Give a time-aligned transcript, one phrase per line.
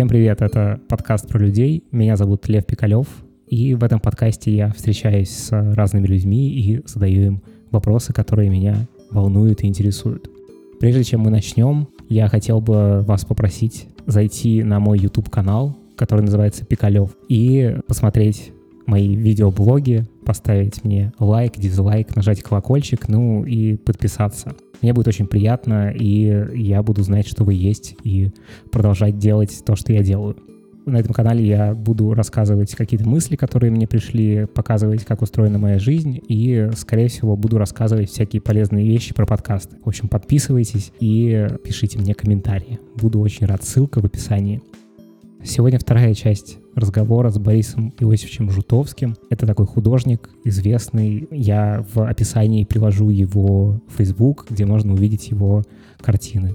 [0.00, 1.84] Всем привет, это подкаст про людей.
[1.92, 3.06] Меня зовут Лев Пикалев,
[3.46, 8.88] и в этом подкасте я встречаюсь с разными людьми и задаю им вопросы, которые меня
[9.10, 10.30] волнуют и интересуют.
[10.80, 16.64] Прежде чем мы начнем, я хотел бы вас попросить зайти на мой YouTube-канал, который называется
[16.64, 18.52] Пикалев, и посмотреть
[18.86, 24.54] мои видеоблоги, поставить мне лайк, дизлайк, нажать колокольчик, ну и подписаться.
[24.82, 28.30] Мне будет очень приятно, и я буду знать, что вы есть, и
[28.72, 30.36] продолжать делать то, что я делаю.
[30.86, 35.78] На этом канале я буду рассказывать какие-то мысли, которые мне пришли, показывать, как устроена моя
[35.78, 39.76] жизнь, и, скорее всего, буду рассказывать всякие полезные вещи про подкасты.
[39.84, 42.80] В общем, подписывайтесь и пишите мне комментарии.
[42.96, 43.62] Буду очень рад.
[43.62, 44.62] Ссылка в описании.
[45.44, 49.16] Сегодня вторая часть разговора с Борисом Иосифовичем Жутовским.
[49.28, 51.28] Это такой художник, известный.
[51.30, 55.62] Я в описании приложу его в Facebook, где можно увидеть его
[56.00, 56.54] картины.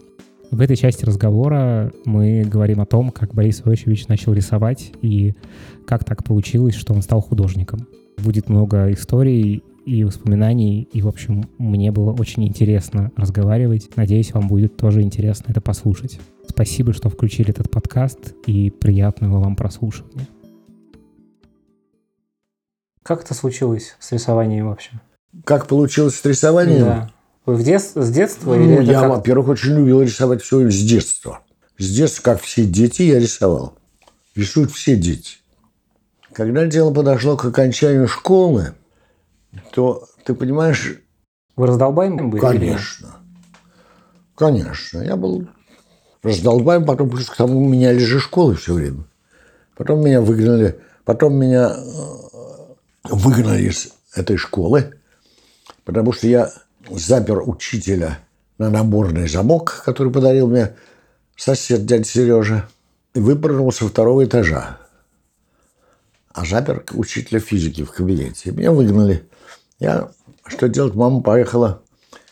[0.52, 5.34] В этой части разговора мы говорим о том, как Борис Иосифович начал рисовать и
[5.86, 7.88] как так получилось, что он стал художником.
[8.18, 13.90] Будет много историй и воспоминаний, и, в общем, мне было очень интересно разговаривать.
[13.96, 16.20] Надеюсь, вам будет тоже интересно это послушать.
[16.56, 20.26] Спасибо, что включили этот подкаст, и приятного вам прослушивания.
[23.04, 24.92] Как это случилось с рисованием вообще?
[25.44, 26.86] Как получилось с рисованием?
[26.86, 27.12] Да.
[27.46, 27.82] Вы в дет...
[27.82, 28.56] с детства?
[28.56, 29.10] Ну, или я, как...
[29.10, 31.42] во-первых, очень любил рисовать все с детства.
[31.78, 33.78] С детства, как все дети, я рисовал.
[34.34, 35.40] Рисуют все дети.
[36.32, 38.76] Когда дело подошло к окончанию школы,
[39.74, 41.02] то ты понимаешь...
[41.58, 42.40] Вы раздолбаем были?
[42.40, 43.18] Конечно.
[44.36, 45.00] Конечно.
[45.00, 45.50] Я был
[46.26, 49.04] раздолбаем, потом плюс к тому меняли же школы все время.
[49.78, 54.96] Потом меня выгнали, потом меня э, выгнали из этой школы,
[55.84, 56.52] потому что я
[56.90, 58.20] запер учителя
[58.58, 60.76] на наборный замок, который подарил мне
[61.36, 62.68] сосед дядя Сережа,
[63.14, 64.78] и выпрыгнул со второго этажа.
[66.34, 68.52] А запер учителя физики в кабинете.
[68.52, 69.28] Меня выгнали.
[69.80, 70.10] Я
[70.48, 70.96] что делать?
[70.96, 71.82] Мама поехала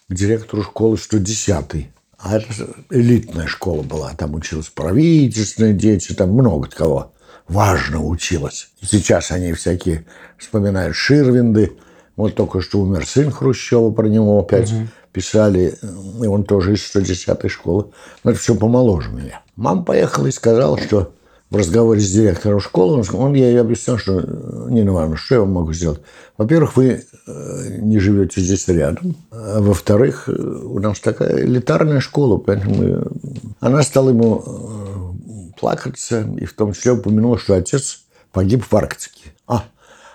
[0.09, 1.92] к директору школы 110
[2.23, 2.47] а это
[2.89, 4.13] элитная школа была.
[4.13, 7.13] Там училась правительственные дети, там много кого
[7.49, 8.69] важно училось.
[8.81, 10.05] Сейчас они всякие
[10.37, 11.73] вспоминают Ширвинды.
[12.15, 14.87] Вот только что умер сын Хрущева, про него опять угу.
[15.11, 15.77] писали.
[16.21, 17.87] И он тоже из 110-й школы.
[18.23, 19.41] Но это все помоложе меня.
[19.57, 21.11] Мама поехала и сказала, что
[21.53, 24.21] в разговоре с директором школы, он, он ей объяснил, что
[24.71, 26.01] Нина Ивановна, что я вам могу сделать?
[26.35, 29.15] Во-первых, вы э, не живете здесь рядом.
[29.29, 33.07] А во-вторых, э, у нас такая элитарная школа, поэтому
[33.59, 37.99] она стала ему э, плакаться, и в том числе упомянула, что отец
[38.31, 39.31] погиб в Арктике.
[39.45, 39.65] А,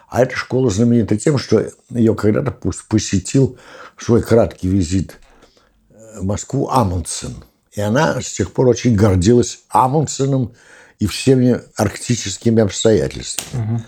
[0.09, 2.51] а эта школа знаменита тем, что ее когда-то
[2.89, 3.57] посетил
[3.97, 5.21] свой краткий визит
[6.19, 7.45] в Москву Амундсен.
[7.75, 10.51] И она с тех пор очень гордилась Амундсеном
[10.99, 13.75] и всеми арктическими обстоятельствами.
[13.75, 13.83] Угу.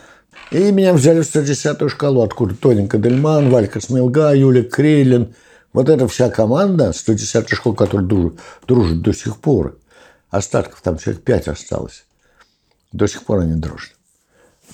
[0.53, 5.35] И меня взяли в 110-ю шкалу, откуда Тоненька Дельман, Валька Смелга, Юля Крейлин.
[5.73, 9.79] Вот эта вся команда 110-й школы, которая дружит, дружит до сих пор.
[10.31, 12.05] Остатков там человек 5 осталось.
[12.93, 13.93] До сих пор они дружат.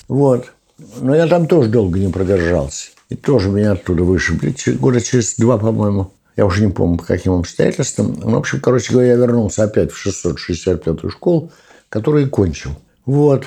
[0.08, 0.52] Вот.
[1.00, 2.90] Но я там тоже долго не продержался.
[3.08, 4.54] И тоже меня оттуда вышибли.
[4.78, 6.12] Года через два, по-моему.
[6.36, 8.12] Я уже не помню, по каким обстоятельствам.
[8.14, 11.50] В общем, короче говоря, я вернулся опять в 665-ю школу
[11.88, 12.70] который кончил.
[13.04, 13.46] Вот.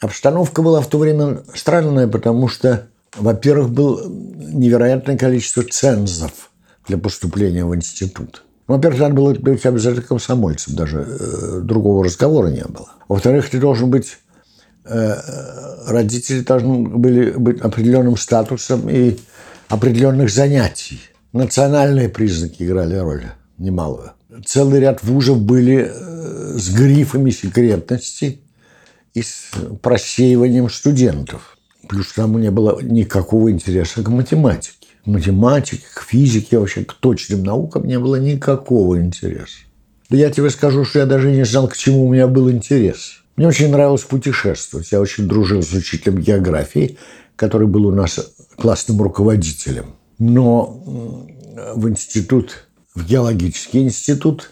[0.00, 6.50] Обстановка была в то время странная, потому что, во-первых, было невероятное количество цензов
[6.86, 8.44] для поступления в институт.
[8.66, 12.88] Во-первых, надо было быть обязательно комсомольцем, даже э, другого разговора не было.
[13.08, 14.18] Во-вторых, ты должен быть
[14.84, 15.14] э,
[15.86, 19.18] родители должны были быть определенным статусом и
[19.68, 21.00] определенных занятий.
[21.32, 23.24] Национальные признаки играли роль
[23.58, 24.12] немалую
[24.44, 28.40] целый ряд вузов были э, с грифами секретности
[29.14, 29.50] и с
[29.82, 31.58] просеиванием студентов.
[31.88, 34.88] Плюс там не было никакого интереса к математике.
[35.04, 39.58] К математике, к физике, вообще к точным наукам не было никакого интереса.
[40.08, 43.22] Да я тебе скажу, что я даже не знал, к чему у меня был интерес.
[43.36, 44.92] Мне очень нравилось путешествовать.
[44.92, 46.98] Я очень дружил с учителем географии,
[47.36, 48.20] который был у нас
[48.56, 49.96] классным руководителем.
[50.18, 51.26] Но
[51.74, 54.50] в институт в геологический институт.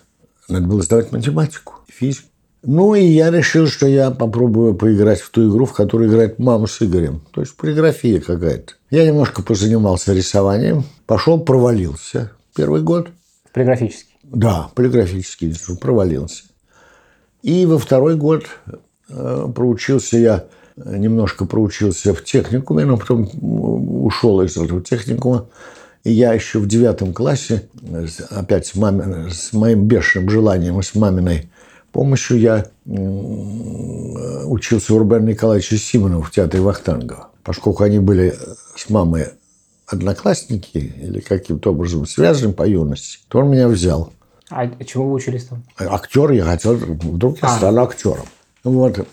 [0.49, 2.29] Надо было сдавать математику, физику.
[2.65, 6.69] Ну, и я решил, что я попробую поиграть в ту игру, в которой играет мама
[6.69, 7.23] с Игорем.
[7.33, 8.75] То есть полиграфия какая-то.
[8.91, 10.85] Я немножко позанимался рисованием.
[11.07, 12.31] Пошел, провалился.
[12.55, 13.09] Первый год.
[13.53, 14.17] Полиграфический?
[14.23, 15.81] Да, полиграфический институт.
[15.81, 16.45] Провалился.
[17.43, 18.45] И во второй год
[19.09, 20.45] э, проучился я,
[20.77, 23.29] немножко проучился в техникуме, но потом
[24.05, 25.49] ушел из этого техникума
[26.05, 27.69] и я еще в девятом классе,
[28.31, 31.49] опять с, маме, с моим бешеным желанием и с маминой
[31.93, 32.67] помощью я
[34.47, 37.29] учился у Рубена Николаевича Симонова в театре Вахтангова.
[37.45, 38.35] Поскольку они были
[38.77, 39.27] с мамой
[39.87, 44.13] одноклассники или каким-то образом связаны по юности, то он меня взял.
[44.49, 45.63] А чему вы учились там?
[45.79, 47.57] Актер, я хотел, вдруг я а.
[47.57, 48.27] стану актером.
[48.65, 49.07] Вот,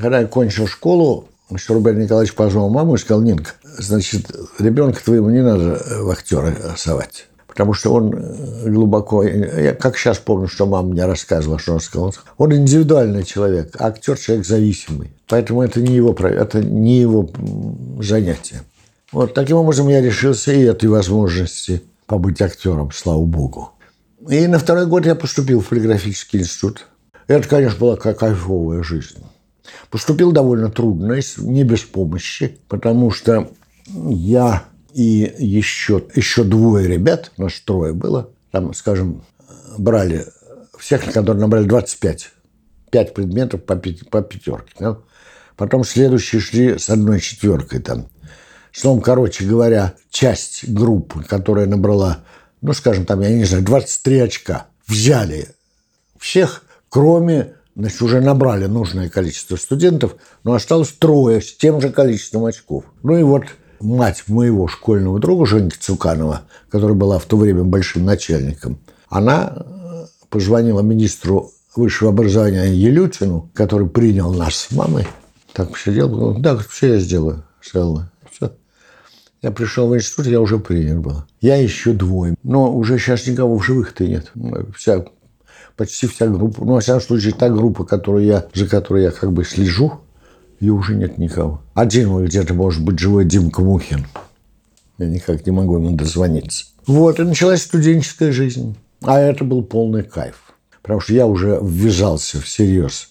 [0.00, 1.28] когда я кончил школу,
[1.68, 7.26] Рубен Николаевич позвал маму и сказал, Нинка, значит, ребенка твоему не надо в актеры совать.
[7.46, 8.10] Потому что он
[8.64, 9.22] глубоко...
[9.22, 12.12] Я как сейчас помню, что мама мне рассказывала, что он сказал.
[12.36, 15.12] Он индивидуальный человек, а актер человек зависимый.
[15.28, 17.30] Поэтому это не его, это не его
[18.00, 18.62] занятие.
[19.12, 23.70] Вот таким образом я решился и этой возможности побыть актером, слава богу.
[24.28, 26.88] И на второй год я поступил в полиграфический институт.
[27.28, 29.22] Это, конечно, была кайфовая жизнь.
[29.90, 33.50] Поступил довольно трудно, не без помощи, потому что
[33.86, 39.22] я и еще, еще двое ребят, нас трое было, там, скажем,
[39.76, 40.26] брали,
[40.78, 42.30] всех, которые набрали 25,
[42.90, 44.72] 5 предметов по, по пятерке.
[44.78, 44.98] Да?
[45.56, 48.06] Потом следующие шли с одной четверкой там.
[48.72, 52.24] Словом, короче говоря, часть группы, которая набрала,
[52.60, 55.48] ну, скажем, там, я не знаю, 23 очка, взяли
[56.18, 62.44] всех, кроме, значит, уже набрали нужное количество студентов, но осталось трое с тем же количеством
[62.44, 62.84] очков.
[63.02, 63.44] Ну и вот
[63.80, 68.78] мать моего школьного друга Женьки Цуканова, которая была в то время большим начальником,
[69.08, 75.06] она э, позвонила министру высшего образования Елютину, который принял нас с мамой.
[75.52, 78.10] Так сидел, говорил, да, все я сделаю, сказала.
[78.30, 78.52] Все.
[79.42, 81.24] Я пришел в институт, я уже принят был.
[81.40, 82.34] Я еще двое.
[82.42, 84.32] Но уже сейчас никого в живых-то нет.
[84.76, 85.04] Вся,
[85.76, 86.64] почти вся группа.
[86.64, 90.00] Ну, во всяком случае, та группа, которую я, за которой я как бы слежу,
[90.60, 91.62] и уже нет никого.
[91.74, 94.06] Один где-то может быть живой Димка Мухин.
[94.98, 96.66] Я никак не могу ему дозвониться.
[96.86, 98.76] Вот, и началась студенческая жизнь.
[99.02, 100.54] А это был полный кайф.
[100.82, 103.10] Потому что я уже ввязался всерьез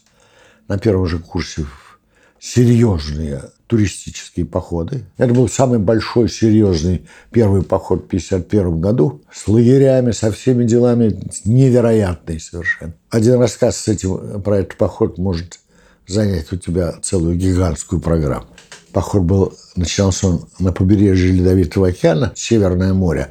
[0.68, 2.00] на первом же курсе в
[2.40, 5.02] серьезные туристические походы.
[5.18, 11.20] Это был самый большой, серьезный первый поход в 1951 году с лагерями, со всеми делами,
[11.44, 12.94] невероятный совершенно.
[13.10, 15.60] Один рассказ с этим, про этот поход может
[16.08, 18.46] занять у тебя целую гигантскую программу.
[18.92, 23.30] Поход был, начинался он на побережье Ледовитого океана, Северное море,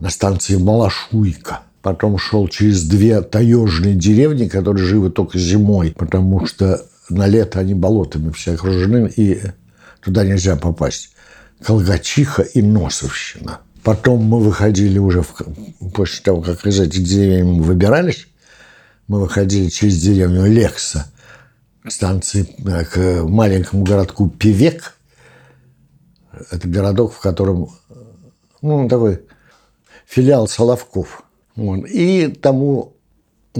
[0.00, 1.60] на станции Малашуйка.
[1.82, 7.74] Потом шел через две таежные деревни, которые живы только зимой, потому что на лето они
[7.74, 9.42] болотами все окружены, и
[10.04, 11.10] туда нельзя попасть.
[11.64, 13.60] Колгачиха и Носовщина.
[13.82, 15.34] Потом мы выходили уже, в,
[15.94, 18.26] после того, как из этих деревень мы выбирались,
[19.08, 21.10] мы выходили через деревню Лекса–
[21.90, 24.96] станции э, к маленькому городку Певек.
[26.50, 27.70] Это городок, в котором
[28.60, 29.22] ну, такой
[30.06, 31.22] филиал Соловков.
[31.54, 31.86] Вот.
[31.86, 32.94] И тому,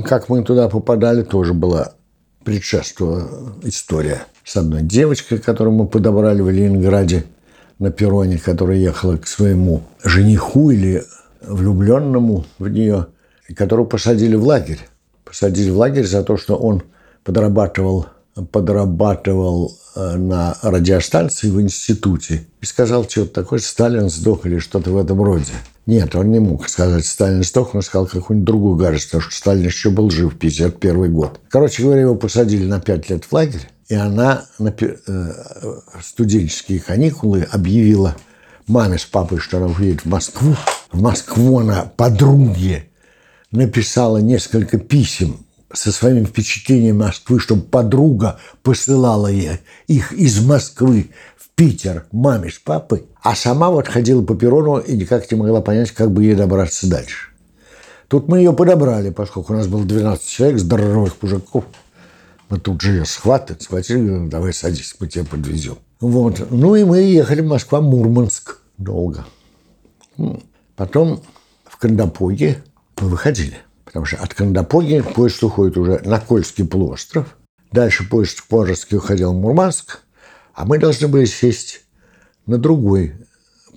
[0.05, 1.95] как мы туда попадали, тоже была
[2.43, 7.25] предшествовала история с одной девочкой, которую мы подобрали в Ленинграде
[7.79, 11.03] на перроне, которая ехала к своему жениху или
[11.43, 13.07] влюбленному в нее,
[13.57, 14.81] которую посадили в лагерь.
[15.25, 16.83] Посадили в лагерь за то, что он
[17.25, 18.07] подрабатывал
[18.51, 24.99] подрабатывал э, на радиостанции в институте и сказал что-то такое, Сталин сдох или что-то в
[24.99, 25.53] этом роде.
[25.87, 29.65] Нет, он не мог сказать, Сталин сдох, он сказал какую-нибудь другую гадость, потому что Сталин
[29.65, 31.39] еще был жив в 51 год.
[31.49, 35.33] Короче говоря, его посадили на 5 лет в лагерь, и она на э,
[36.03, 38.17] студенческие каникулы объявила
[38.67, 40.57] маме с папой, что она уедет в Москву.
[40.91, 42.89] В Москву она подруге
[43.51, 51.49] написала несколько писем со своими впечатлениями Москвы, чтобы подруга посылала ей их из Москвы в
[51.55, 55.91] Питер маме с папой, а сама вот ходила по перрону и никак не могла понять,
[55.91, 57.29] как бы ей добраться дальше.
[58.09, 61.65] Тут мы ее подобрали, поскольку у нас было 12 человек, здоровых мужиков.
[62.55, 65.77] Мы тут же ее схватывали, схватили, говорим, давай садись, мы тебя подвезем.
[65.99, 66.47] Вот.
[66.53, 69.25] Ну и мы ехали Москва-Мурманск долго.
[70.77, 71.21] Потом
[71.65, 72.63] в Кандапоге
[73.01, 73.57] мы выходили.
[73.85, 77.37] Потому что от Кандапоги поезд уходит уже на Кольский полуостров.
[77.73, 80.03] Дальше поезд в Пожарский уходил в Мурманск.
[80.55, 81.81] А мы должны были сесть
[82.47, 83.15] на другой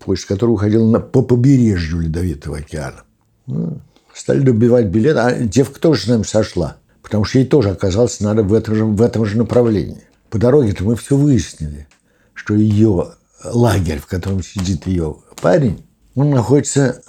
[0.05, 3.05] поезд, который уходил на, по побережью Ледовитого океана.
[3.47, 3.81] Ну,
[4.13, 8.43] стали добивать билет, а девка тоже с нами сошла, потому что ей тоже оказалось надо
[8.43, 10.03] в этом же, в этом же направлении.
[10.29, 11.87] По дороге-то мы все выяснили,
[12.33, 13.13] что ее
[13.45, 15.85] лагерь, в котором сидит ее парень,
[16.15, 17.01] он находится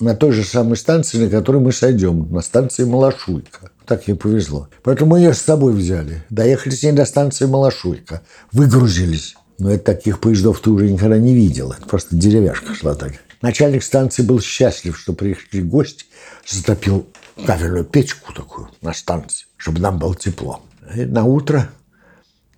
[0.00, 3.70] на той же самой станции, на которой мы сойдем, на станции Малашуйка.
[3.86, 4.68] Так ей повезло.
[4.82, 6.22] Поэтому мы ее с собой взяли.
[6.28, 8.20] Доехали с ней до станции Малашуйка.
[8.52, 9.34] Выгрузились.
[9.58, 11.72] Но это таких поездов ты уже никогда не видел.
[11.72, 13.14] Это просто деревяшка шла так.
[13.40, 16.04] Начальник станции был счастлив, что приехали гости,
[16.46, 17.06] затопил
[17.46, 20.62] кафельную печку такую на станции, чтобы нам было тепло.
[20.94, 21.70] И на утро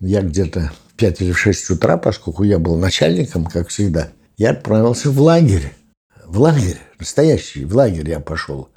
[0.00, 4.50] я где-то в 5 или в 6 утра, поскольку я был начальником, как всегда, я
[4.50, 5.72] отправился в лагерь.
[6.24, 8.68] В лагерь, настоящий, в лагерь я пошел.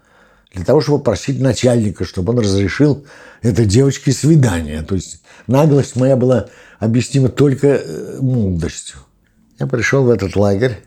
[0.54, 3.06] Для того, чтобы просить начальника, чтобы он разрешил
[3.42, 4.84] этой девочке свидание.
[4.84, 6.48] То есть наглость моя была
[6.80, 8.98] объяснима только э, молодостью.
[9.60, 10.80] Я пришел в этот лагерь,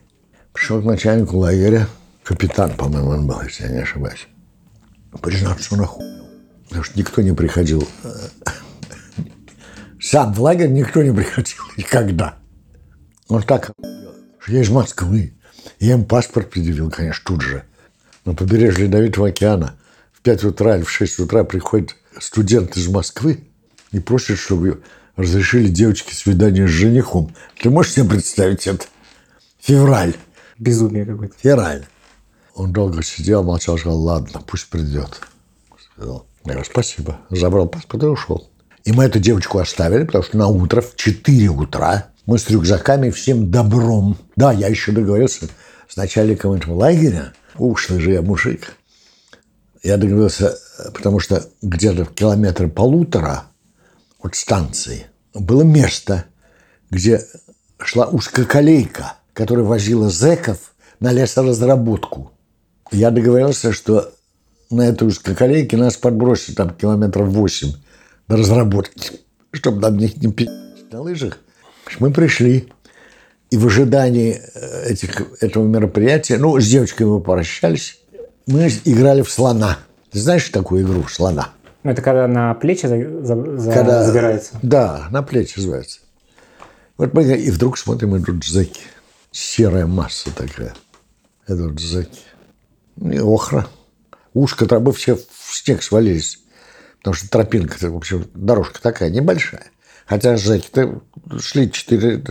[0.53, 1.89] пришел к начальнику лагеря,
[2.23, 4.27] капитан, по-моему, он был, если я не ошибаюсь.
[5.23, 6.29] Признаться, он охуел.
[6.65, 7.87] Потому что никто не приходил.
[10.01, 12.39] Сам в лагерь никто не приходил никогда.
[13.29, 13.73] Он так
[14.47, 15.35] что я из Москвы.
[15.81, 17.65] Я им паспорт предъявил, конечно, тут же.
[18.25, 19.75] На побережье Ледовитого океана
[20.13, 23.41] в 5 утра или в 6 утра приходит студент из Москвы
[23.91, 24.83] и просит, чтобы
[25.17, 27.35] разрешили девочке свидание с женихом.
[27.61, 28.85] Ты можешь себе представить это?
[29.59, 30.15] Февраль.
[30.61, 31.35] Безумие какое-то.
[31.43, 31.85] Февраль.
[32.57, 35.21] Он долго сидел, молчал, сказал, ладно, пусть придет.
[35.93, 36.27] Сказал.
[36.47, 37.21] Я говорю, спасибо.
[37.29, 38.49] Забрал паспорт и ушел.
[38.85, 43.11] И мы эту девочку оставили, потому что на утро в 4 утра мы с рюкзаками
[43.11, 44.17] всем добром.
[44.37, 45.49] Да, я еще договорился
[45.87, 47.35] с начальником этого лагеря.
[47.57, 48.77] Ушлый же я мужик.
[49.83, 50.59] Я договорился,
[50.95, 53.45] потому что где-то километр полутора
[54.23, 56.25] от станции было место,
[56.91, 57.23] где
[57.79, 62.33] шла узкоколейка, которая возила зэков на лесоразработку.
[62.93, 64.12] Я договорился, что
[64.71, 67.73] на этой узкоколейке нас подбросят там километров восемь
[68.28, 69.21] до разработки,
[69.52, 70.50] чтобы нам них не пить
[70.90, 71.38] на лыжах.
[72.00, 72.69] Мы пришли,
[73.50, 78.00] и в ожидании э, этих, этого мероприятия, ну, с девочкой мы прощались,
[78.47, 79.78] мы играли в слона.
[80.11, 81.50] Ты знаешь такую игру слона?
[81.85, 84.55] Ну, это когда на плечи за, за, за, когда, забирается?
[84.62, 86.00] Да, на плечи называется.
[86.97, 88.83] Вот мы и вдруг смотрим, идут зэки.
[89.31, 90.75] Серая масса такая.
[91.47, 92.21] Идут зэки.
[93.00, 93.67] И охра.
[94.35, 96.41] Ушко там мы все в снег свалились.
[96.99, 99.67] Потому что тропинка, в общем, дорожка такая небольшая.
[100.07, 101.03] Хотя зэки-то
[101.38, 102.23] шли четыре,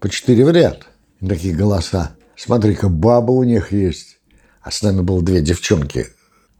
[0.00, 0.86] по четыре в ряд.
[1.20, 2.16] И такие голоса.
[2.36, 4.18] Смотри-ка, баба у них есть.
[4.60, 6.08] А с нами было две девчонки.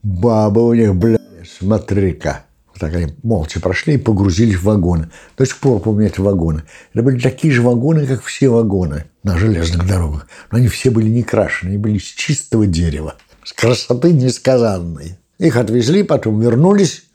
[0.03, 1.19] Баба у них, бля,
[1.59, 2.47] смотри-ка.
[2.69, 5.11] Вот так они молча прошли и погрузились в вагоны.
[5.37, 6.63] До сих пор помню эти вагоны.
[6.93, 10.27] Это были такие же вагоны, как все вагоны на железных дорогах.
[10.51, 13.17] Но они все были не крашены, они были из чистого дерева.
[13.47, 15.17] С красоты несказанной.
[15.39, 17.07] Их отвезли, потом вернулись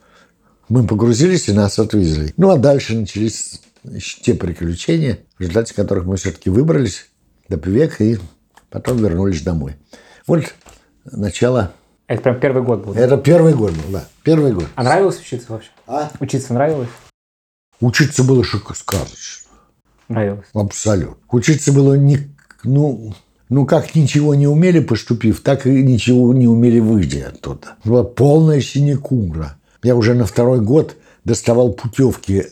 [0.72, 2.34] мы погрузились и нас отвезли.
[2.38, 3.62] Ну, а дальше начались
[4.22, 7.10] те приключения, в результате которых мы все-таки выбрались
[7.50, 8.18] до Певека и
[8.70, 9.76] потом вернулись домой.
[10.28, 10.46] Вот
[11.04, 11.74] начало...
[12.08, 12.94] Это прям первый год был?
[12.94, 14.08] Это первый год был, да.
[14.24, 14.68] Первый год.
[14.76, 15.72] А нравилось учиться вообще?
[15.88, 16.10] А?
[16.22, 16.90] Учиться нравилось?
[17.82, 19.52] Учиться было шико сказочно.
[20.08, 20.48] Нравилось?
[20.54, 21.18] Абсолютно.
[21.30, 22.34] Учиться было не...
[22.64, 23.14] Ну,
[23.52, 27.76] ну, как ничего не умели, поступив, так и ничего не умели, выйдя оттуда.
[27.84, 29.58] Была полная синекура.
[29.84, 32.46] Я уже на второй год доставал путевки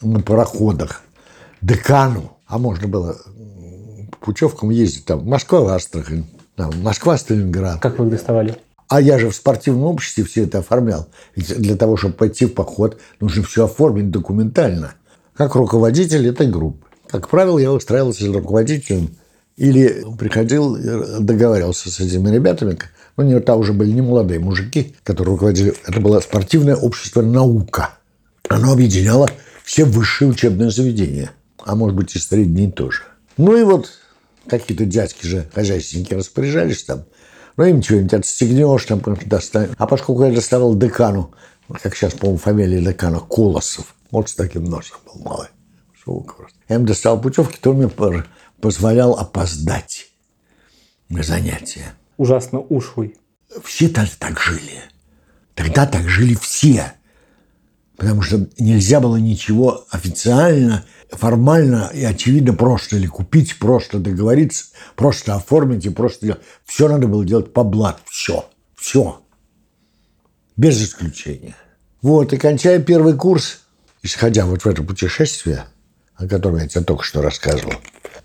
[0.00, 1.02] на пароходах
[1.60, 3.18] декану, а можно было
[4.20, 6.24] путевкам ездить там Москва, Астрахань,
[6.56, 7.78] там, Москва, Сталинград.
[7.82, 8.56] Как вы их доставали?
[8.88, 11.06] А я же в спортивном обществе все это оформлял.
[11.36, 14.94] Ведь для того, чтобы пойти в поход, нужно все оформить документально.
[15.34, 16.86] Как руководитель этой группы.
[17.08, 19.10] Как правило, я устраивался руководителем
[19.60, 20.78] или приходил,
[21.20, 22.78] договаривался с этими ребятами,
[23.18, 25.74] ну, не, там уже были не молодые мужики, которые руководили.
[25.86, 27.90] Это было спортивное общество «Наука».
[28.48, 29.28] Оно объединяло
[29.62, 31.32] все высшие учебные заведения.
[31.58, 33.02] А может быть, и средние тоже.
[33.36, 33.90] Ну и вот
[34.46, 37.04] какие-то дядьки же хозяйственники распоряжались там.
[37.58, 39.74] Ну, им что-нибудь отстегнешь, там достанешь.
[39.76, 41.34] А поскольку я доставал декану,
[41.82, 45.48] как сейчас, по-моему, фамилия декана Колосов, вот с таким носом был малый.
[46.68, 47.88] Я им достал путевки, то мне
[48.60, 50.08] позволял опоздать
[51.08, 53.16] на занятия ужасно ушлый.
[53.64, 54.82] Все так, так жили.
[55.54, 56.92] Тогда так жили все.
[57.96, 65.34] Потому что нельзя было ничего официально, формально и очевидно просто или купить, просто договориться, просто
[65.34, 66.42] оформить и просто делать.
[66.66, 68.00] Все надо было делать по блату.
[68.04, 68.44] Все.
[68.76, 69.22] Все.
[70.58, 71.56] Без исключения.
[72.02, 73.62] Вот, и кончая первый курс,
[74.02, 75.64] исходя вот в это путешествие,
[76.16, 77.74] о котором я тебе только что рассказывал,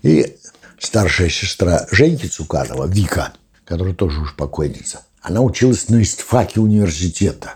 [0.06, 0.36] и
[0.78, 3.32] старшая сестра Женьки Цуканова, Вика–
[3.66, 7.54] которая тоже уж покойница, она училась на истфаке университета.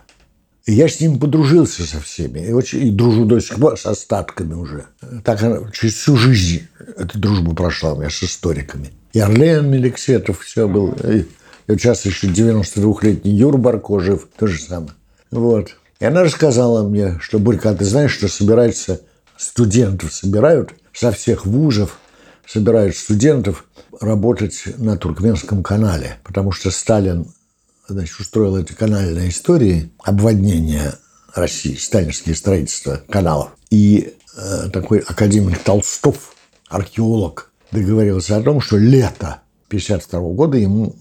[0.67, 2.41] И я с ним подружился со всеми.
[2.41, 4.87] И, очень, и дружу до сих пор с остатками уже.
[5.25, 6.67] Так она через всю жизнь
[6.97, 8.91] эта дружба прошла у меня с историками.
[9.13, 10.93] И Орлен Меликсетов все был.
[10.93, 11.21] И,
[11.67, 14.29] и сейчас еще 92-летний Юр Барко жив.
[14.37, 14.93] То же самое.
[15.31, 15.77] Вот.
[15.99, 19.01] И она рассказала мне, что, Бурька, ты знаешь, что собирается
[19.37, 21.99] студентов собирают со всех вузов,
[22.53, 23.65] собирают студентов
[24.01, 27.27] работать на Туркменском канале, потому что Сталин
[27.87, 30.95] значит, устроил эти канальные истории, обводнение
[31.35, 33.51] России, сталинские строительства каналов.
[33.71, 36.35] И э, такой академик Толстов,
[36.69, 40.97] археолог, договорился о том, что лето 1952 года ему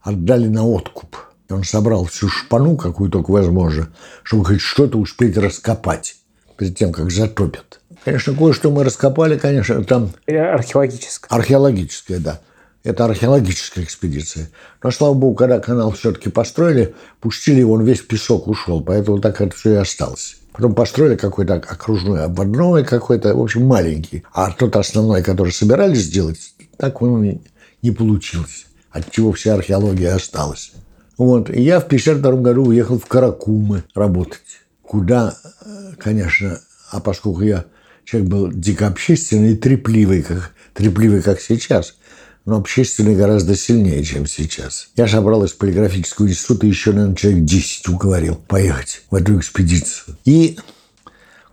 [0.00, 1.16] отдали на откуп.
[1.50, 6.16] И он собрал всю шпану, какую только возможно, чтобы хоть что-то успеть раскопать
[6.56, 7.79] перед тем, как затопят.
[8.04, 10.10] Конечно, кое-что мы раскопали, конечно, там...
[10.26, 11.28] Археологическое.
[11.28, 12.40] Археологическое, да.
[12.82, 14.50] Это археологическая экспедиция.
[14.82, 18.80] Но, слава богу, когда канал все-таки построили, пустили его, он весь песок ушел.
[18.82, 20.38] Поэтому так это все и осталось.
[20.52, 24.24] Потом построили какой-то окружной обводной какой-то, в общем, маленький.
[24.32, 27.40] А тот основной, который собирались сделать, так он
[27.82, 28.66] не получился.
[28.90, 30.72] От чего вся археология осталась.
[31.18, 31.50] Вот.
[31.50, 34.40] И я в 52 году уехал в Каракумы работать.
[34.82, 36.58] Куда, э, конечно,
[36.90, 37.66] а поскольку я
[38.10, 41.94] человек был дико общественный и трепливый, как, трепливый, как сейчас–
[42.44, 44.88] но общественный гораздо сильнее, чем сейчас.
[44.96, 50.16] Я собрал из полиграфического института еще, наверное, человек 10 уговорил поехать в эту экспедицию.
[50.24, 50.58] И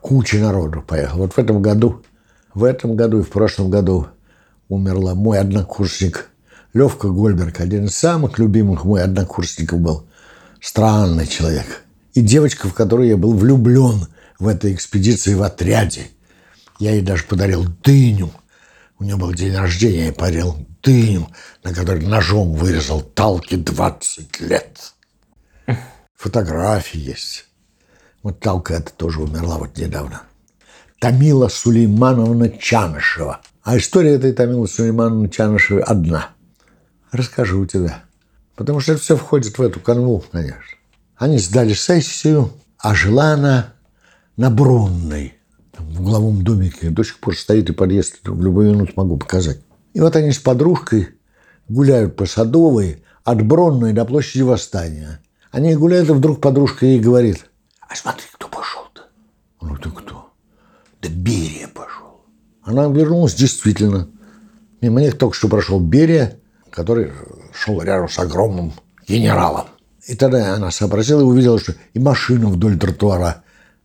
[0.02, 1.20] куча народу поехал.
[1.20, 2.02] Вот в этом году,
[2.54, 4.08] в этом году и в прошлом году
[4.70, 6.30] умерла мой однокурсник
[6.74, 10.08] Левка Гольберг, один из самых любимых мой однокурсников был.
[10.62, 11.84] Странный человек.
[12.14, 14.08] И девочка, в которую я был влюблен
[14.40, 16.08] в этой экспедиции в отряде.
[16.80, 18.32] Я ей даже подарил дыню.
[19.00, 21.30] У нее был день рождения, я подарил дыню,
[21.64, 24.94] на которой ножом вырезал талки 20 лет.
[26.16, 27.46] Фотографии есть.
[28.24, 30.24] Вот талка эта тоже умерла вот недавно.
[31.00, 33.42] Тамила Сулеймановна Чанышева.
[33.64, 36.30] А история этой Тамилы Сулеймановны Чанышевой одна.
[37.12, 37.96] Расскажу тебе.
[38.56, 40.62] Потому что это все входит в эту канву, конечно.
[41.16, 43.74] Они сдали сессию, а жила она
[44.36, 45.37] на Бронной,
[45.98, 46.90] в угловом домике.
[46.90, 49.60] До сих пор стоит и подъезд в любую минуту могу показать.
[49.94, 51.10] И вот они с подружкой
[51.68, 55.20] гуляют по Садовой от Бронной до площади Восстания.
[55.52, 57.50] Они гуляют, и вдруг подружка ей говорит,
[57.82, 59.04] а смотри, кто пошел-то.
[59.62, 60.32] Ну, ты кто?
[61.02, 62.22] Да Берия пошел.
[62.64, 64.08] Она вернулась действительно.
[64.82, 67.12] Мимо них только что прошел Берия, который
[67.54, 68.74] шел рядом с огромным
[69.08, 69.66] генералом.
[70.06, 73.44] И тогда она сообразила и увидела, что и машина вдоль тротуара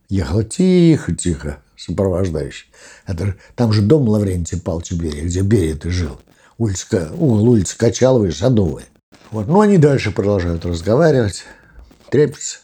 [0.09, 2.67] ехала тихо-тихо сопровождающий.
[3.05, 6.19] Это, там же дом Лаврентия Павловича Берия, где Берия ты жил.
[6.57, 8.83] Улица, угол улицы Качаловой, Садовой.
[9.31, 9.47] Вот.
[9.47, 11.43] Ну, они дальше продолжают разговаривать,
[12.09, 12.59] трепятся.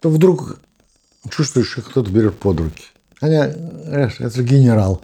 [0.00, 0.58] То вдруг
[1.30, 2.84] чувствуешь, что кто-то берет под руки.
[3.20, 5.02] Они, это генерал.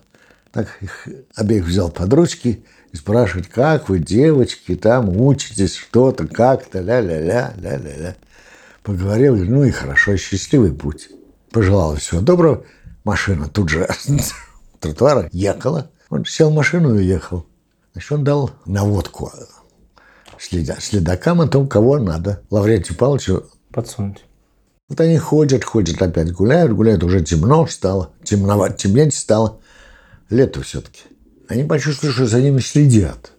[0.53, 6.81] Так их обеих взял под ручки и спрашивает, как вы, девочки, там учитесь что-то, как-то,
[6.81, 8.17] ля-ля-ля, ля-ля-ля.
[8.83, 11.11] Поговорил, ну и хорошо, счастливый путь.
[11.51, 12.65] Пожелал всего доброго.
[13.07, 13.89] Машина тут же
[14.81, 15.93] тротуара ехала.
[16.11, 17.47] Он сел в машину и уехал.
[17.93, 19.31] Значит, он дал наводку
[20.41, 22.43] следа, следакам о том, кого надо.
[22.51, 24.25] Лаврентию Павловичу подсунуть.
[24.89, 29.61] Вот они ходят, ходят, опять гуляют, гуляют, уже темно стало, темновато, темнеть стало.
[30.29, 31.03] Лето все-таки.
[31.49, 33.31] Они почувствовали, что за ними следят.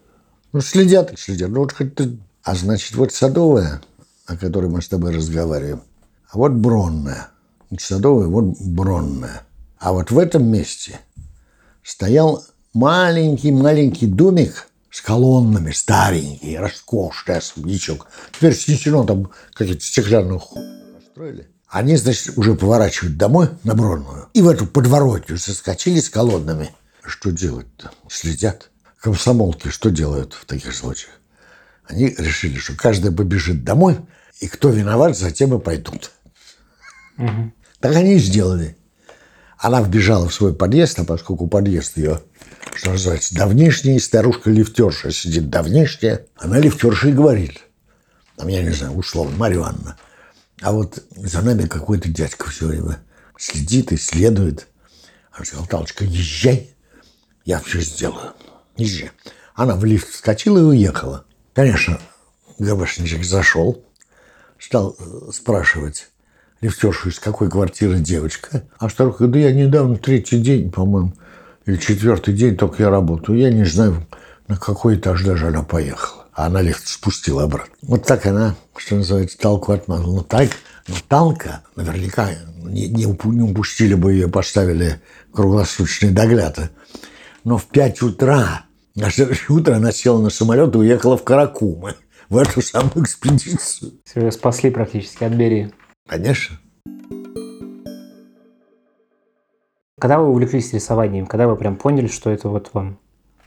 [0.53, 1.49] Ну, следят и следят.
[1.49, 2.17] Ну, вот хоть ты...
[2.41, 3.81] А значит, вот Садовая,
[4.27, 5.83] о которой мы с тобой разговариваем,
[6.29, 7.31] а вот Бронная.
[7.77, 9.41] Садовая, вот Бронная.
[9.79, 10.99] А вот в этом месте
[11.83, 18.07] стоял маленький-маленький домик с колоннами, старенький, роскошный особнячок.
[18.31, 20.61] Теперь снесено там какие-то стеклянные хуй
[21.17, 21.49] построили.
[21.67, 24.29] Они, значит, уже поворачивают домой на Бронную.
[24.33, 26.71] И в эту подворотню соскочили с колоннами.
[27.03, 27.91] Что делать-то?
[28.09, 28.69] Следят.
[29.01, 31.13] Комсомолки что делают в таких случаях?
[31.85, 33.97] Они решили, что каждый побежит домой,
[34.39, 36.11] и кто виноват, затем и пойдут.
[37.17, 37.51] Угу.
[37.79, 38.76] Так они и сделали.
[39.57, 42.21] Она вбежала в свой подъезд, а поскольку подъезд ее,
[42.75, 47.59] что называется, давнишний, старушка-лифтерша сидит давнишняя, она лифтерша и говорит,
[48.35, 49.97] там, я не знаю, условно, Марья Ивановна,
[50.61, 52.99] а вот за нами какой-то дядька все время
[53.37, 54.67] следит и следует.
[55.31, 56.75] Она сказала, Талочка, езжай,
[57.45, 58.33] я все сделаю.
[58.75, 59.11] Езжай.
[59.55, 61.25] Она в лифт вскочила и уехала.
[61.53, 61.99] Конечно,
[62.59, 63.83] ГБшничек зашел,
[64.59, 66.09] стал э, спрашивать,
[66.61, 68.63] лифтершу, из какой квартиры девочка.
[68.79, 71.13] А старуха, да я недавно, третий день, по-моему,
[71.65, 73.37] или четвертый день только я работаю.
[73.37, 74.07] Я не знаю,
[74.47, 76.25] на какой этаж даже она поехала.
[76.33, 77.73] А она лифт спустила обратно.
[77.81, 80.17] Вот так она, что называется, талку отмазала.
[80.17, 80.49] Ну, так,
[80.87, 82.29] но ну, талка наверняка
[82.63, 85.01] не, не, упустили бы ее, поставили
[85.33, 86.71] круглосуточный догляд.
[87.43, 88.65] Но в 5 утра,
[88.95, 91.95] на следующее утро она села на самолет и уехала в Каракумы
[92.29, 93.93] в эту самую экспедицию.
[94.05, 95.73] Все, спасли практически от Берии.
[96.07, 96.57] Конечно.
[99.99, 102.97] Когда вы увлеклись рисованием, когда вы прям поняли, что это вот вам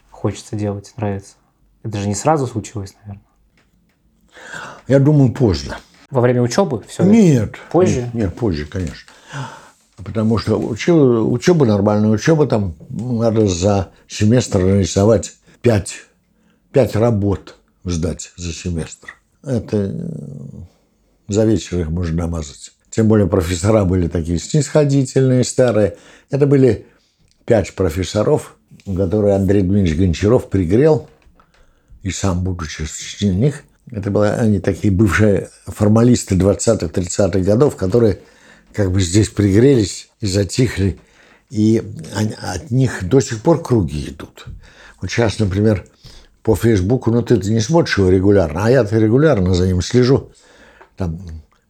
[0.09, 1.35] хочется делать, нравится?
[1.83, 3.25] Это же не сразу случилось, наверное.
[4.87, 5.77] Я думаю, поздно.
[6.09, 7.03] Во время учебы все?
[7.03, 7.55] Нет.
[7.71, 8.01] Позже?
[8.01, 9.11] Нет, нет, позже, конечно.
[9.95, 15.95] Потому что учеба, учеба нормальная, учеба там надо за семестр нарисовать пять,
[16.71, 19.15] пять работ сдать за семестр.
[19.43, 19.95] Это
[21.33, 22.71] за вечер их можно намазать.
[22.89, 25.97] Тем более профессора были такие снисходительные, старые.
[26.29, 26.87] Это были
[27.45, 31.07] пять профессоров, которые Андрей Дмитриевич Гончаров пригрел,
[32.03, 38.19] и сам, будучи среди них, это были они такие бывшие формалисты 20-30-х годов, которые
[38.73, 40.99] как бы здесь пригрелись и затихли,
[41.49, 44.45] и от них до сих пор круги идут.
[45.01, 45.85] Вот сейчас, например,
[46.43, 50.31] по Фейсбуку, ну ты не смотришь его регулярно, а я-то регулярно за ним слежу.
[51.01, 51.19] Там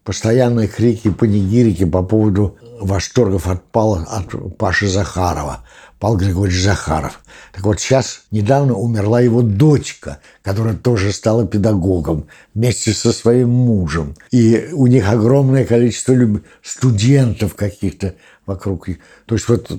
[0.04, 5.64] постоянные крики, панигирики по поводу восторгов от, Пала, от Паши Захарова.
[6.00, 7.22] Павел Григорьевич Захаров.
[7.54, 14.16] Так вот, сейчас недавно умерла его дочка, которая тоже стала педагогом вместе со своим мужем.
[14.32, 16.14] И у них огромное количество
[16.62, 18.16] студентов каких-то
[18.46, 18.88] вокруг.
[19.28, 19.72] То есть вот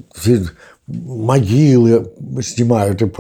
[0.87, 2.11] могилы
[2.41, 3.03] снимают.
[3.03, 3.13] И,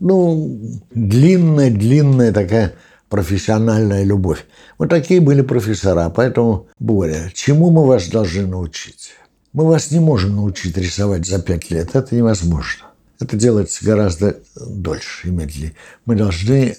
[0.00, 0.60] ну,
[0.92, 2.74] длинная-длинная такая
[3.08, 4.44] профессиональная любовь.
[4.78, 6.10] Вот такие были профессора.
[6.10, 9.12] Поэтому, Боря, чему мы вас должны научить?
[9.52, 11.94] Мы вас не можем научить рисовать за пять лет.
[11.94, 12.86] Это невозможно.
[13.20, 15.74] Это делается гораздо дольше и медленнее.
[16.04, 16.76] Мы должны,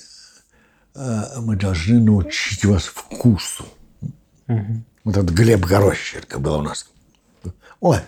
[0.95, 3.65] э, мы должны научить вас вкусу.
[4.47, 4.83] Угу.
[5.03, 6.85] Вот этот Глеб Горощенко был у нас.
[7.81, 7.99] Ой,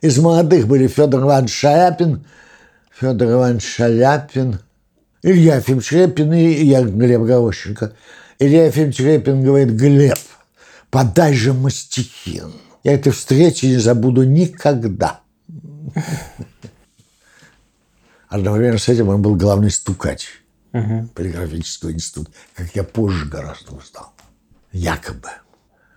[0.00, 2.24] из молодых были Федор Иванович Шаляпин,
[2.98, 4.60] Федор Иванович Шаляпин,
[5.26, 7.96] Илья Ефимович Репин и я, Глеб Горощенко.
[8.38, 10.18] Илья Ефимович Репин говорит, Глеб,
[10.88, 12.52] подай же мастихин.
[12.84, 15.22] Я этой встречи не забуду никогда.
[18.28, 20.28] Одновременно с этим он был главный стукач
[20.72, 21.08] угу.
[21.12, 24.12] полиграфического института, как я позже гораздо узнал.
[24.70, 25.30] Якобы.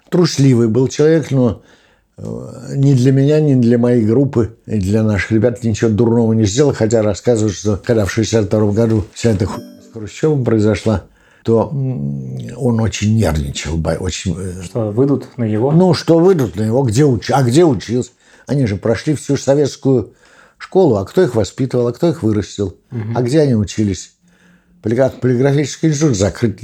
[0.09, 1.61] Трусливый был человек, но
[2.21, 6.73] ни для меня, ни для моей группы, и для наших ребят ничего дурного не сделал,
[6.73, 11.05] хотя рассказывают, что когда в 62 году вся эта хуйня с Хрущевым произошла,
[11.43, 13.81] то он очень нервничал.
[13.99, 14.35] Очень...
[14.37, 15.71] Э, что, выйдут на него?
[15.71, 17.31] Ну, что выйдут на него, где уч...
[17.31, 18.11] а где учился?
[18.45, 20.13] Они же прошли всю советскую
[20.57, 23.01] школу, а кто их воспитывал, а кто их вырастил, угу.
[23.15, 24.13] а где они учились?
[24.81, 26.59] Полиграфический институт закрыт,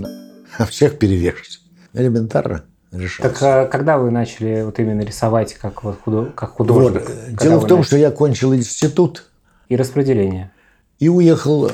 [0.58, 1.62] а всех перевешивать.
[1.94, 2.66] Элементарно
[3.00, 3.34] решалось.
[3.34, 6.32] Так а когда вы начали вот именно рисовать как, вот худо...
[6.36, 7.08] как художник?
[7.08, 7.36] Вот.
[7.42, 7.88] Дело в том, начали?
[7.88, 9.26] что я кончил институт.
[9.70, 10.52] И распределение.
[11.00, 11.72] И уехал э,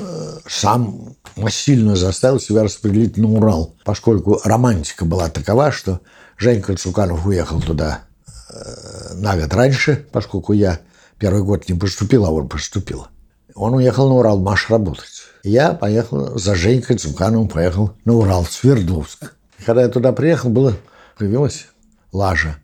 [0.48, 1.16] сам,
[1.50, 6.02] сильно заставил себя распределить на Урал, поскольку романтика была такова, что
[6.38, 8.02] Женька Цуканов уехал туда
[8.50, 10.80] э, на год раньше, поскольку я
[11.20, 13.08] первый год не поступил, а он поступил.
[13.54, 15.22] Он уехал на Урал Маш работать.
[15.44, 19.34] Я поехал за Женькой Цукановым, поехал на Урал, в Свердловск.
[19.66, 20.74] Когда я туда приехал, было,
[21.22, 21.68] появилась
[22.12, 22.56] лажа.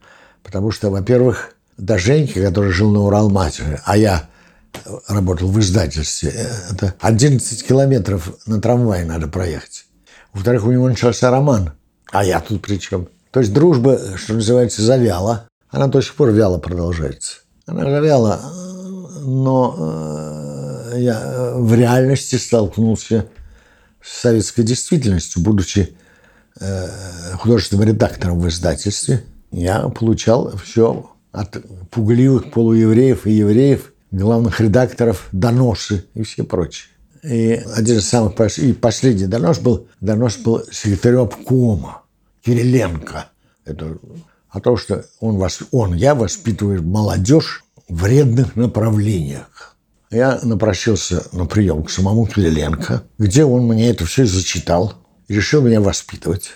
[0.41, 4.27] Потому что, во-первых, до Женьки, который жил на Урал матери, а я
[5.07, 6.33] работал в издательстве.
[6.71, 9.85] Это 11 километров на трамвае надо проехать.
[10.33, 11.73] Во-вторых, у него начался роман.
[12.11, 13.09] А я тут при чем?
[13.29, 15.47] То есть дружба, что называется, завяла.
[15.69, 17.41] Она до сих пор вяло продолжается.
[17.67, 18.41] Она завяла,
[19.21, 23.27] но э, я в реальности столкнулся
[24.01, 26.06] с советской действительностью, будучи э,
[27.35, 29.23] художественным редактором в издательстве.
[29.51, 31.57] Я получал все от
[31.91, 36.89] пугливых полуевреев и евреев– главных редакторов доносы и все прочее.
[37.23, 42.03] И один из самых и последний донос был, донос был секретарю обкома
[42.43, 43.29] Кириленко.
[43.65, 43.97] Это
[44.49, 49.75] о том, что он, вас, он, я воспитываю молодежь в вредных направлениях.
[50.09, 54.93] Я напросился на прием к самому Кириленко, где он мне это все зачитал
[55.27, 56.51] решил меня воспитывать.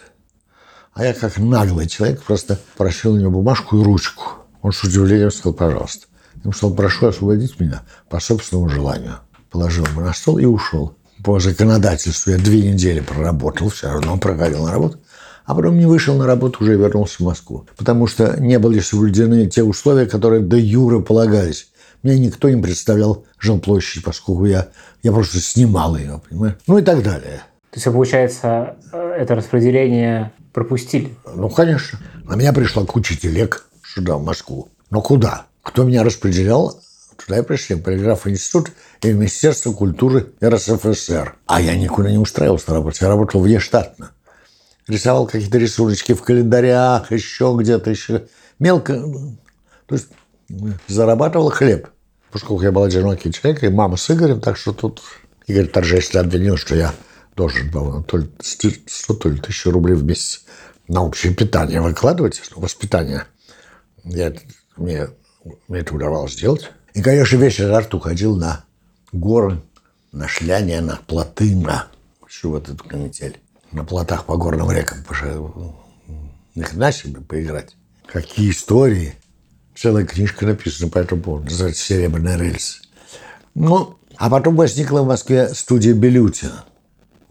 [0.94, 4.24] А я, как наглый человек, просто просил у него бумажку и ручку.
[4.62, 6.08] Он с удивлением сказал, пожалуйста.
[6.44, 9.20] Я сказал, прошу освободить меня по собственному желанию.
[9.50, 10.96] Положил его на стол и ушел.
[11.24, 15.00] По законодательству я две недели проработал, все равно проходил на работу.
[15.46, 17.68] А потом не вышел на работу, уже вернулся в Москву.
[17.78, 21.68] Потому что не были соблюдены те условия, которые до юры полагались.
[22.04, 24.70] Мне никто не представлял жилплощадь, поскольку я,
[25.04, 26.56] я просто снимал ее, понимаешь?
[26.68, 27.44] Ну и так далее.
[27.72, 31.16] То есть, получается, это распределение пропустили?
[31.34, 32.00] Ну, конечно.
[32.26, 34.70] На меня пришла куча телег сюда, в Москву.
[34.90, 35.46] Но куда?
[35.64, 36.82] Кто меня распределял,
[37.16, 37.78] туда и пришли.
[37.78, 41.36] Полиграф институт и Министерство культуры РСФСР.
[41.46, 43.00] А я никуда не устраивался на работе.
[43.02, 44.12] Я работал внештатно.
[44.88, 48.28] Рисовал какие-то рисуночки в календарях, еще где-то, еще.
[48.60, 49.02] Мелко.
[49.86, 50.10] То есть
[50.90, 51.88] зарабатывал хлеб.
[52.32, 55.02] Поскольку я был одинокий человек, и мама с Игорем, так что тут
[55.48, 56.94] Игорь торжественно обвинил, что я
[57.36, 60.44] должен был то ли 100, то ли 1000 рублей в месяц
[60.88, 63.26] на общее питание выкладывать, воспитание.
[64.04, 64.34] Я,
[64.78, 65.08] мне,
[65.68, 66.72] мне это удавалось сделать.
[66.94, 68.66] И, конечно, весь этот уходил на
[69.12, 69.62] горы,
[70.12, 71.88] на шляне, на плоты, на
[72.28, 73.40] всю вот эту канитель.
[73.72, 74.98] На плотах по горным рекам.
[76.56, 77.76] Ни хрена себе поиграть.
[78.06, 79.16] Какие истории.
[79.74, 81.46] Целая книжка написана по этому поводу.
[81.46, 82.82] Называется «Серебряный рельс».
[83.56, 86.66] Ну, а потом возникла в Москве студия Белютина.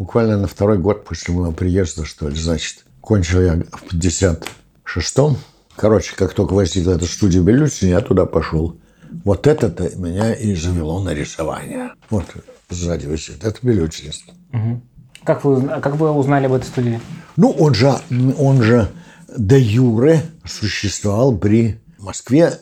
[0.00, 2.86] Буквально на второй год после моего приезда, что ли, значит.
[3.02, 5.36] Кончил я в 56-м.
[5.76, 8.80] Короче, как только возникла эта студия Белютина, я туда пошел.
[9.26, 11.90] Вот это-то меня и завело на рисование.
[12.08, 12.24] Вот
[12.70, 13.44] сзади висит.
[13.44, 14.22] Это Белютинец.
[14.54, 14.80] Угу.
[15.24, 16.98] Как вы, как вы узнали об этой студии?
[17.36, 17.92] Ну, он же,
[18.38, 18.88] он же
[19.36, 22.58] де юре существовал при Москве,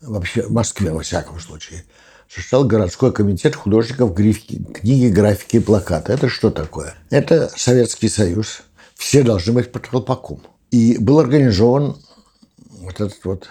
[0.00, 1.82] вообще в Москве, во всяком случае,
[2.32, 6.12] существовал городской комитет художников графики, книги, графики и плаката.
[6.12, 6.94] Это что такое?
[7.10, 8.62] Это Советский Союз.
[8.94, 10.40] Все должны быть под колпаком.
[10.70, 11.96] И был организован
[12.78, 13.48] вот этот вот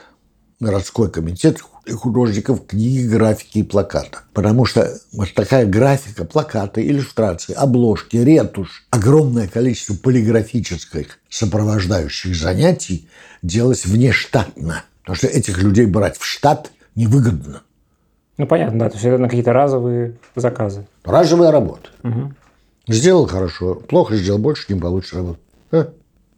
[0.59, 1.61] городской комитет
[1.91, 4.19] художников книги, графики и плаката.
[4.33, 13.09] Потому что вот такая графика, плакаты, иллюстрации, обложки, ретушь, огромное количество полиграфических сопровождающих занятий
[13.41, 14.83] делалось внештатно.
[15.01, 17.63] Потому что этих людей брать в штат невыгодно.
[18.39, 18.89] Ну, понятно, да.
[18.89, 20.87] То есть это на какие-то разовые заказы.
[21.03, 21.89] Разовая работа.
[22.03, 22.33] Угу.
[22.87, 25.39] Сделал хорошо, плохо сделал, больше не получишь работу.
[25.71, 25.89] А?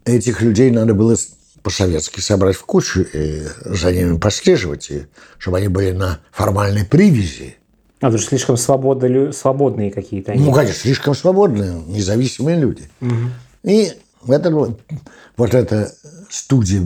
[0.04, 1.16] Этих людей надо было
[1.62, 5.06] по-советски собрать в кучу и за ними послеживать, и
[5.38, 7.58] чтобы они были на формальной привязи.
[8.00, 10.44] А, потому что слишком свободные, свободные какие-то они.
[10.44, 12.90] Ну, конечно, слишком свободные, независимые люди.
[13.00, 13.16] Угу.
[13.66, 13.92] И
[14.28, 14.50] это,
[15.38, 15.94] вот эта
[16.32, 16.82] студия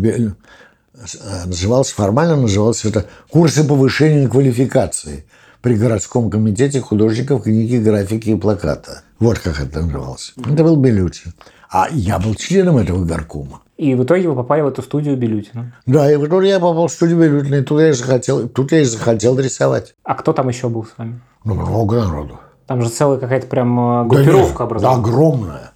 [1.46, 5.26] называлась, формально называлась это «Курсы повышения квалификации»
[5.62, 9.02] при городском комитете художников книги, графики и плаката.
[9.20, 10.34] Вот как это называлось.
[10.38, 11.34] Это был Белютин.
[11.72, 13.62] А я был членом этого горкома.
[13.78, 15.74] И в итоге вы попали в эту студию Белютина.
[15.86, 18.72] Да, и в итоге я попал в студию Белютина, и тут я и захотел, тут
[18.72, 19.96] я и захотел рисовать.
[20.04, 21.20] А кто там еще был с вами?
[21.44, 22.40] Ну, много народу.
[22.68, 25.04] Там же целая какая-то прям группировка да образовалась.
[25.04, 25.72] Да, огромная.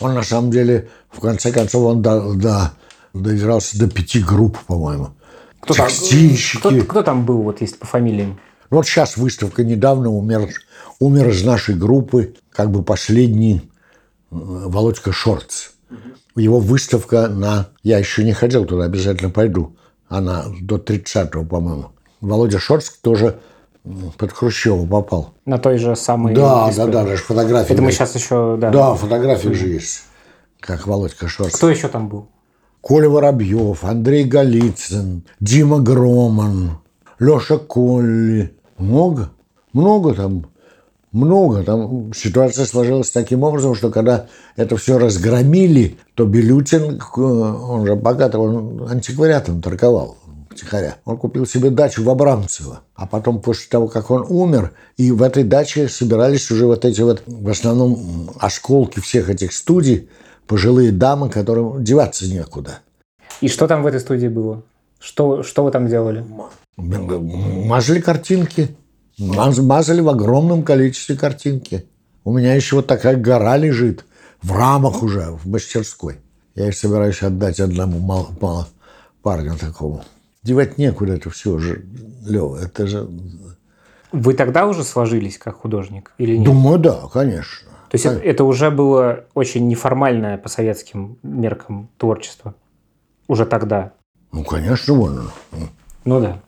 [0.00, 2.72] Он, на самом деле, в конце концов, он до, до,
[3.14, 5.10] доигрался до пяти групп, по-моему.
[5.60, 5.88] Кто там,
[6.58, 8.38] кто, кто там был, вот есть по фамилиям?
[8.70, 10.50] Ну, вот сейчас выставка недавно умер,
[10.98, 13.62] умер из нашей группы, как бы последний э,
[14.30, 15.70] Володька Шортс.
[16.36, 17.68] Его выставка на...
[17.82, 19.76] Я еще не ходил туда, обязательно пойду.
[20.08, 21.92] Она до 30-го, по-моему.
[22.20, 23.38] Володя Шорск тоже
[24.18, 25.34] под Хрущева попал.
[25.44, 26.34] На той же самой...
[26.34, 27.72] Да, да, да, даже фотографии.
[27.72, 28.56] Это мы сейчас еще...
[28.58, 30.02] Да, да фотографии же есть,
[30.58, 31.56] как Володька Шорск.
[31.56, 32.28] Кто еще там был?
[32.84, 36.80] Коля Воробьев, Андрей Голицын, Дима Громан,
[37.18, 38.52] Леша Колли.
[38.76, 39.30] Много,
[39.72, 40.46] много там
[41.10, 41.62] много.
[41.62, 48.36] Там ситуация сложилась таким образом, что когда это все разгромили, то Белютин, он же богатый,
[48.36, 50.18] он антиквариатом торговал
[50.50, 50.96] втихаря.
[51.06, 52.80] Он купил себе дачу в Абрамцево.
[52.94, 57.00] А потом, после того, как он умер, и в этой даче собирались уже вот эти
[57.00, 60.08] вот, в основном, осколки всех этих студий,
[60.46, 62.80] пожилые дамы, которым деваться некуда.
[63.40, 64.62] И что там в этой студии было?
[64.98, 66.24] Что, что вы там делали?
[66.76, 68.76] Мазали картинки.
[69.18, 71.86] Мазали в огромном количестве картинки.
[72.24, 74.04] У меня еще вот такая гора лежит
[74.42, 76.16] в рамах уже, в мастерской.
[76.54, 78.68] Я их собираюсь отдать одному мало, мало
[79.22, 80.04] парню такому.
[80.42, 81.84] Девать некуда это все же,
[82.24, 83.08] Лева, это же...
[84.12, 86.44] Вы тогда уже сложились как художник или нет?
[86.44, 87.68] Думаю, да, конечно.
[87.94, 92.56] То есть это, это уже было очень неформальное по советским меркам творчество?
[93.28, 93.92] Уже тогда?
[94.32, 95.30] Ну, конечно, вон.
[96.04, 96.40] Ну да.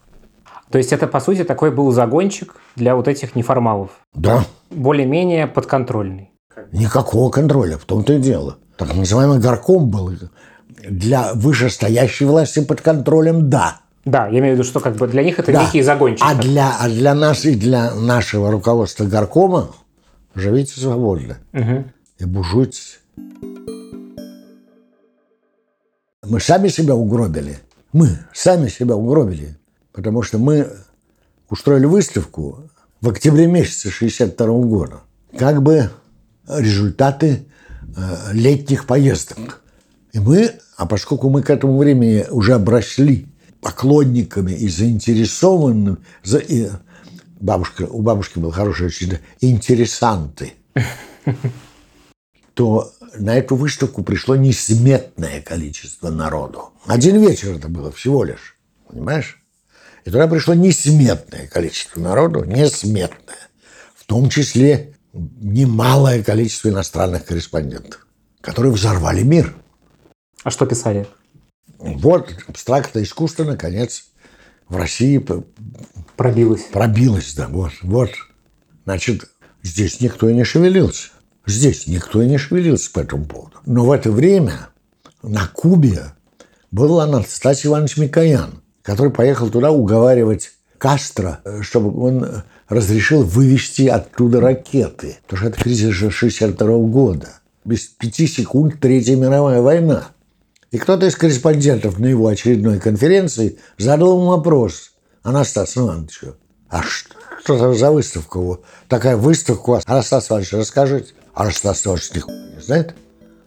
[0.72, 3.90] То есть это, по сути, такой был загончик для вот этих неформалов.
[4.12, 4.44] Да.
[4.70, 6.32] Более-менее подконтрольный.
[6.72, 8.56] Никакого контроля, в том-то и дело.
[8.76, 10.10] Так называемый горком был
[10.68, 13.76] для вышестоящей власти под контролем, да.
[14.04, 15.64] Да, я имею в виду, что как бы для них это да.
[15.64, 16.26] некий загончик.
[16.28, 19.68] А для, а для нас и для нашего руководства горкома
[20.36, 21.84] живите свободно угу.
[22.18, 23.00] и бужуйтесь.
[26.22, 27.58] Мы сами себя угробили.
[27.92, 29.56] Мы сами себя угробили.
[29.92, 30.68] Потому что мы
[31.48, 32.70] устроили выставку
[33.00, 35.00] в октябре месяце 62 года.
[35.36, 35.90] Как бы
[36.48, 37.46] результаты
[37.96, 39.62] э, летних поездок.
[40.12, 43.26] И мы, а поскольку мы к этому времени уже обросли
[43.60, 46.68] поклонниками и заинтересованными, за, и
[47.40, 50.54] бабушка, у бабушки был хороший очень интересанты,
[52.54, 56.72] то на эту выставку пришло несметное количество народу.
[56.86, 58.56] Один вечер это было всего лишь,
[58.88, 59.42] понимаешь?
[60.04, 63.48] И туда пришло несметное количество народу, несметное.
[63.96, 68.06] В том числе немалое количество иностранных корреспондентов,
[68.40, 69.54] которые взорвали мир.
[70.44, 71.08] А что писали?
[71.78, 74.04] Вот абстрактное искусство, наконец,
[74.68, 75.24] в России
[76.16, 76.62] пробилось.
[76.72, 78.10] Пробилось, да, вот, вот.
[78.84, 79.30] Значит,
[79.62, 81.10] здесь никто и не шевелился.
[81.46, 83.56] Здесь никто и не шевелился по этому поводу.
[83.66, 84.68] Но в это время
[85.22, 86.12] на Кубе
[86.70, 95.18] был Анастасий Иванович Микоян, который поехал туда уговаривать Кастро, чтобы он разрешил вывести оттуда ракеты.
[95.22, 97.28] Потому что это кризис же 62 года.
[97.64, 100.08] Без пяти секунд Третья мировая война.
[100.70, 104.92] И кто-то из корреспондентов на его очередной конференции задал ему вопрос.
[105.26, 106.20] Анастас Иванович,
[106.68, 108.36] а что это за выставка?
[108.36, 109.82] у Такая выставка у вас.
[109.84, 111.14] Анастас Иванович, расскажите.
[111.34, 112.94] Анастас Иванович не знает.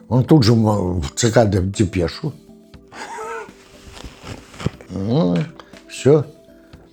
[0.10, 2.34] Он тут же в ЦК депешу.
[4.90, 5.38] Ну,
[5.88, 6.26] все.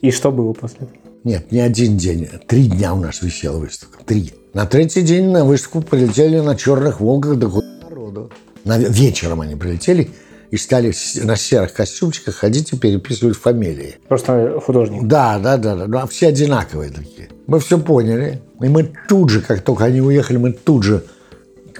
[0.02, 0.98] И что было после этого?
[1.24, 2.28] Нет, не один день.
[2.46, 4.04] Три дня у нас висела выставка.
[4.04, 4.34] Три.
[4.54, 7.48] На третий день на выставку полетели на черных «Волгах» до
[7.82, 8.30] народу.
[8.62, 10.12] На, вечером они прилетели
[10.50, 13.96] и стали на серых костюмчиках ходить и переписывать фамилии.
[14.08, 15.04] Просто художник.
[15.04, 15.86] Да, да, да, да.
[15.86, 17.28] Ну, а все одинаковые такие.
[17.46, 18.40] Мы все поняли.
[18.60, 21.04] И мы тут же, как только они уехали, мы тут же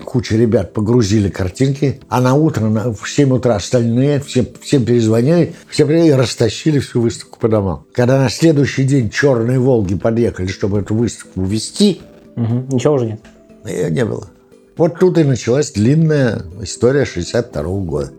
[0.05, 5.55] куча ребят погрузили картинки, а на утро на, в 7 утра остальные, все, всем перезвонили,
[5.69, 7.87] все и растащили всю выставку по домам.
[7.93, 12.01] Когда на следующий день черные «Волги» подъехали, чтобы эту выставку ввести...
[12.37, 12.75] Угу.
[12.75, 13.21] Ничего уже нет?
[13.65, 14.29] Ее не было.
[14.77, 18.13] Вот тут и началась длинная история 62 -го года.